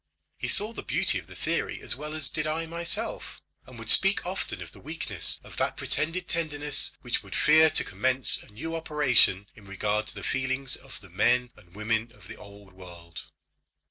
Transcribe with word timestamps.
He 0.39 0.47
saw 0.47 0.73
the 0.73 0.81
beauty 0.81 1.19
of 1.19 1.27
the 1.27 1.35
theory 1.35 1.79
as 1.79 1.95
well 1.95 2.15
as 2.15 2.31
did 2.31 2.47
I 2.47 2.65
myself, 2.65 3.39
and 3.67 3.77
would 3.77 3.91
speak 3.91 4.25
often 4.25 4.59
of 4.59 4.71
the 4.71 4.79
weakness 4.79 5.39
of 5.43 5.57
that 5.57 5.77
pretended 5.77 6.27
tenderness 6.27 6.91
which 7.03 7.21
would 7.21 7.35
fear 7.35 7.69
to 7.69 7.83
commence 7.83 8.39
a 8.39 8.47
new 8.49 8.75
operation 8.75 9.45
in 9.53 9.67
regard 9.67 10.07
to 10.07 10.15
the 10.15 10.23
feelings 10.23 10.75
of 10.75 10.99
the 11.01 11.09
men 11.11 11.51
and 11.55 11.75
women 11.75 12.11
of 12.13 12.27
the 12.27 12.35
old 12.37 12.73
world. 12.73 13.25